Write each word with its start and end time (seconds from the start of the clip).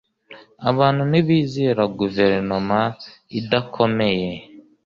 Abantu 0.69 1.01
ntibizera 1.09 1.83
guverinoma 1.99 2.79
idakomeye. 3.39 4.31